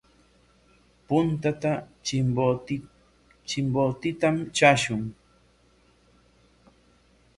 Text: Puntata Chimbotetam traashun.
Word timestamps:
Puntata 1.07 1.71
Chimbotetam 3.47 4.35
traashun. 4.55 5.03